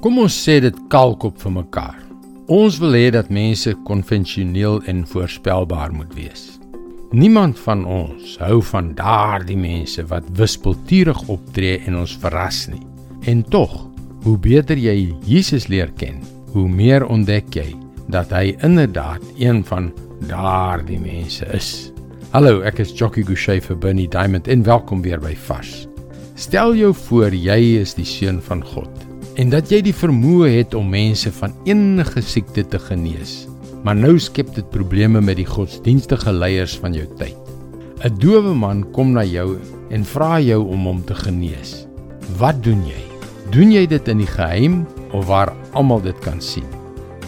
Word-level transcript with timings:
Kom 0.00 0.16
ons 0.16 0.32
sê 0.32 0.54
dit 0.64 0.76
kalkop 0.88 1.36
vir 1.42 1.52
mekaar. 1.52 1.96
Ons 2.48 2.78
wil 2.80 2.94
hê 2.96 3.10
dat 3.12 3.28
mense 3.28 3.68
konvensioneel 3.84 4.78
en 4.88 5.02
voorspelbaar 5.04 5.92
moet 5.92 6.14
wees. 6.16 6.44
Niemand 7.12 7.58
van 7.60 7.82
ons 7.84 8.38
hou 8.40 8.62
van 8.70 8.94
daardie 8.96 9.58
mense 9.60 10.00
wat 10.08 10.30
wispelturig 10.38 11.20
optree 11.28 11.82
en 11.84 11.98
ons 12.00 12.14
verras 12.22 12.62
nie. 12.72 12.80
En 13.28 13.42
tog, 13.52 13.74
hoe 14.24 14.38
beter 14.40 14.80
jy 14.80 15.10
Jesus 15.28 15.68
leer 15.68 15.92
ken, 16.00 16.24
hoe 16.54 16.64
meer 16.64 17.04
ontdek 17.04 17.52
jy 17.60 17.68
dat 18.08 18.32
hy 18.32 18.54
inderdaad 18.64 19.20
een 19.36 19.60
van 19.68 19.92
daardie 20.32 21.02
mense 21.02 21.44
is. 21.52 21.90
Hallo, 22.32 22.62
ek 22.64 22.80
is 22.86 22.96
Jockey 22.96 23.26
Gouchee 23.28 23.60
vir 23.68 23.76
Bernie 23.76 24.08
Diamond 24.08 24.48
en 24.48 24.64
welkom 24.64 25.04
weer 25.04 25.20
by 25.20 25.36
Vars. 25.44 25.84
Stel 26.40 26.72
jou 26.80 26.94
voor 27.04 27.36
jy 27.36 27.60
is 27.84 27.92
die 28.00 28.08
seun 28.08 28.40
van 28.48 28.64
God 28.72 29.09
en 29.40 29.48
dat 29.48 29.70
jy 29.72 29.78
die 29.86 29.96
vermoë 29.96 30.50
het 30.58 30.74
om 30.76 30.90
mense 30.92 31.30
van 31.32 31.54
enige 31.64 32.20
siekte 32.20 32.64
te 32.68 32.78
genees. 32.90 33.46
Maar 33.86 33.96
nou 33.96 34.18
skep 34.20 34.50
dit 34.52 34.66
probleme 34.74 35.22
met 35.24 35.38
die 35.38 35.48
godsdienstige 35.48 36.32
leiers 36.32 36.74
van 36.82 36.92
jou 36.92 37.06
tyd. 37.16 37.38
'n 38.04 38.18
Dowe 38.20 38.52
man 38.54 38.84
kom 38.92 39.12
na 39.12 39.24
jou 39.24 39.56
en 39.90 40.04
vra 40.04 40.40
jou 40.40 40.60
om 40.68 40.84
hom 40.84 41.00
te 41.04 41.14
genees. 41.14 41.86
Wat 42.36 42.62
doen 42.64 42.84
jy? 42.84 43.02
Doen 43.50 43.72
jy 43.72 43.86
dit 43.86 44.08
in 44.08 44.18
die 44.18 44.28
geheim 44.28 44.86
of 45.12 45.26
waar 45.26 45.52
almal 45.72 46.00
dit 46.00 46.18
kan 46.20 46.40
sien? 46.40 46.68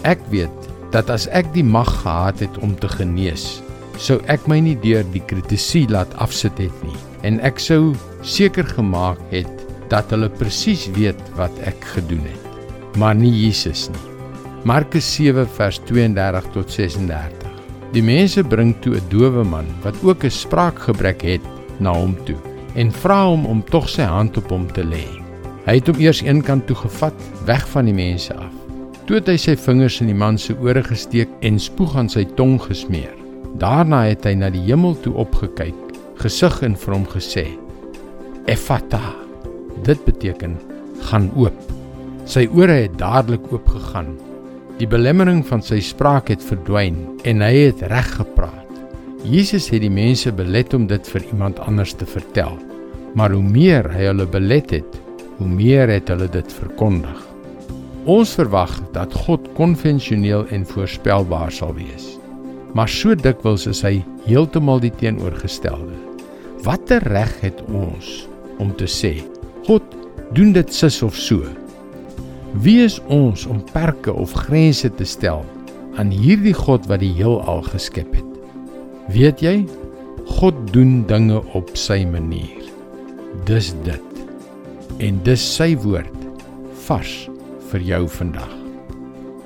Ek 0.04 0.20
weet 0.30 0.68
dat 0.92 1.10
as 1.10 1.28
ek 1.28 1.48
die 1.54 1.64
mag 1.64 1.88
gehad 2.02 2.40
het 2.40 2.58
om 2.58 2.76
te 2.76 2.88
genees, 2.88 3.62
sou 3.96 4.20
ek 4.26 4.46
my 4.46 4.60
nie 4.60 4.76
deur 4.76 5.04
die 5.12 5.24
kritisie 5.26 5.88
laat 5.88 6.12
afsit 6.14 6.58
het 6.58 6.84
nie 6.84 6.96
en 7.22 7.40
ek 7.40 7.58
sou 7.58 7.94
seker 8.22 8.64
gemaak 8.64 9.18
het 9.30 9.61
dat 9.92 10.12
hulle 10.14 10.30
presies 10.40 10.86
weet 10.96 11.20
wat 11.36 11.52
ek 11.68 11.84
gedoen 11.94 12.24
het. 12.24 12.48
Maar 13.00 13.16
nie 13.16 13.32
Jesus 13.32 13.88
nie. 13.92 14.08
Markus 14.68 15.08
7 15.16 15.48
vers 15.56 15.80
32 15.88 16.48
tot 16.54 16.70
36. 16.70 17.48
Die 17.92 18.04
mense 18.04 18.44
bring 18.44 18.72
toe 18.80 18.96
'n 18.96 19.08
dowe 19.10 19.44
man 19.44 19.66
wat 19.82 19.96
ook 20.02 20.24
'n 20.24 20.30
spraakgebrek 20.30 21.22
het 21.22 21.44
na 21.80 21.92
hom 21.92 22.16
toe 22.24 22.38
en 22.74 22.92
vra 22.92 23.26
hom 23.26 23.44
om 23.46 23.64
tog 23.64 23.88
sy 23.88 24.02
hand 24.02 24.36
op 24.36 24.48
hom 24.48 24.66
te 24.72 24.84
lê. 24.84 25.04
Hy 25.66 25.74
het 25.74 25.86
hom 25.86 26.00
eers 26.00 26.22
eenkant 26.22 26.66
toe 26.66 26.76
gevat, 26.76 27.14
weg 27.44 27.68
van 27.68 27.84
die 27.84 27.94
mense 27.94 28.34
af. 28.34 28.52
Toe 29.06 29.16
het 29.16 29.28
hy 29.28 29.36
sy 29.36 29.56
vingers 29.56 30.00
in 30.00 30.06
die 30.06 30.16
man 30.16 30.38
se 30.38 30.54
ore 30.54 30.82
gesteek 30.82 31.28
en 31.40 31.58
spoeg 31.58 31.96
aan 31.96 32.08
sy 32.08 32.24
tong 32.24 32.58
gesmeer. 32.62 33.14
Daarna 33.58 34.04
het 34.08 34.24
hy 34.24 34.34
na 34.34 34.50
die 34.50 34.64
hemel 34.66 34.96
toe 35.00 35.14
opgekyk, 35.14 35.74
gesug 36.16 36.62
en 36.62 36.76
vir 36.76 36.94
hom 36.94 37.06
gesê: 37.06 37.46
"Ephata." 38.46 39.21
Dit 39.82 40.04
beteken 40.06 40.58
gaan 41.08 41.30
oop. 41.34 41.56
Sy 42.30 42.46
ore 42.54 42.84
het 42.84 42.98
dadelik 43.00 43.48
oop 43.50 43.66
gegaan. 43.74 44.14
Die 44.78 44.86
belemmering 44.86 45.42
van 45.46 45.62
sy 45.62 45.80
spraak 45.82 46.30
het 46.32 46.42
verdwyn 46.42 46.98
en 47.28 47.42
hy 47.42 47.52
het 47.68 47.82
reg 47.90 48.08
gepraat. 48.20 48.58
Jesus 49.26 49.68
het 49.70 49.82
die 49.84 49.92
mense 49.92 50.32
belet 50.34 50.74
om 50.74 50.88
dit 50.90 51.10
vir 51.14 51.26
iemand 51.30 51.60
anders 51.62 51.94
te 51.98 52.06
vertel. 52.06 52.56
Maar 53.14 53.34
hoe 53.34 53.44
meer 53.44 53.90
hy 53.92 54.08
hulle 54.08 54.26
belet 54.26 54.78
het, 54.78 54.96
hoe 55.38 55.50
meer 55.50 55.90
het 55.90 56.10
hulle 56.10 56.30
dit 56.32 56.54
verkondig. 56.62 57.18
Ons 58.10 58.32
verwag 58.34 58.72
dat 58.94 59.14
God 59.26 59.46
konvensioneel 59.58 60.46
en 60.50 60.66
voorspelbaar 60.66 61.52
sal 61.54 61.74
wees. 61.76 62.16
Maar 62.74 62.90
so 62.90 63.14
dikwels 63.14 63.68
is 63.70 63.82
hy 63.84 64.00
heeltemal 64.24 64.80
die 64.82 64.94
teenoorgestelde. 64.98 65.94
Watter 66.64 67.04
reg 67.10 67.34
het 67.42 67.62
ons 67.68 68.24
om 68.62 68.72
te 68.78 68.88
sê 68.90 69.18
God 69.62 69.84
doen 70.34 70.50
dit 70.56 70.72
sis 70.74 71.02
of 71.06 71.14
so. 71.14 71.46
Wie 72.64 72.80
is 72.82 72.98
ons 73.12 73.44
om 73.46 73.60
perke 73.72 74.12
of 74.12 74.32
grense 74.48 74.88
te 74.98 75.06
stel 75.06 75.44
aan 76.00 76.10
hierdie 76.10 76.54
God 76.56 76.88
wat 76.90 77.02
die 77.04 77.12
heelal 77.14 77.62
geskep 77.68 78.10
het? 78.16 78.30
Weet 79.14 79.42
jy, 79.44 79.60
God 80.40 80.58
doen 80.74 81.02
dinge 81.06 81.38
op 81.54 81.70
sy 81.78 82.00
manier. 82.08 82.58
Dis 83.46 83.70
dit. 83.86 84.24
En 84.98 85.20
dis 85.26 85.44
sy 85.56 85.72
woord 85.84 86.26
vars 86.88 87.14
vir 87.70 87.86
jou 87.86 88.02
vandag. 88.18 88.50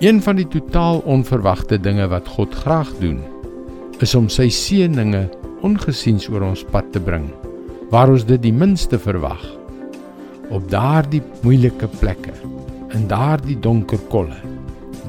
Een 0.00 0.22
van 0.24 0.40
die 0.40 0.48
totaal 0.52 1.02
onverwagte 1.08 1.78
dinge 1.80 2.08
wat 2.12 2.28
God 2.36 2.56
graag 2.64 2.88
doen, 3.00 3.20
is 4.04 4.16
om 4.16 4.30
sy 4.32 4.48
seëninge 4.52 5.26
ongesiens 5.64 6.26
oor 6.32 6.44
ons 6.50 6.64
pad 6.72 6.88
te 6.92 7.00
bring, 7.00 7.28
waar 7.92 8.12
ons 8.12 8.24
dit 8.28 8.40
die 8.42 8.52
minste 8.52 9.00
verwag 9.00 9.44
op 10.50 10.68
daardie 10.70 11.22
moeilike 11.42 11.88
plekke 12.00 12.34
in 12.94 13.06
daardie 13.10 13.58
donker 13.60 14.00
kolle. 14.12 14.36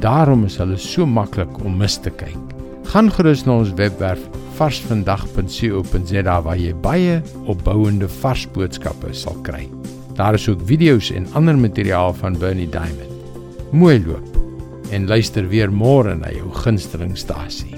Daarom 0.04 0.46
is 0.46 0.58
hulle 0.62 0.78
so 0.82 1.06
maklik 1.06 1.60
om 1.66 1.78
mis 1.80 1.98
te 2.02 2.12
kyk. 2.14 2.56
Gaan 2.92 3.12
gerus 3.12 3.44
na 3.46 3.58
ons 3.62 3.74
webwerf 3.78 4.22
varsvandag.co.za 4.58 6.38
waar 6.46 6.58
jy 6.60 6.74
baie 6.82 7.20
opbouende 7.52 8.10
vars 8.22 8.48
boodskappe 8.56 9.14
sal 9.14 9.38
kry. 9.46 9.68
Daar 10.18 10.38
is 10.40 10.48
ook 10.50 10.64
video's 10.66 11.12
en 11.14 11.28
ander 11.38 11.58
materiaal 11.58 12.14
van 12.18 12.40
Bernie 12.40 12.70
Diamond. 12.70 13.14
Mooi 13.72 14.00
loop 14.06 14.34
en 14.92 15.08
luister 15.08 15.48
weer 15.52 15.70
môre 15.72 16.16
na 16.16 16.32
jou 16.32 16.48
gunstelingstasie. 16.64 17.76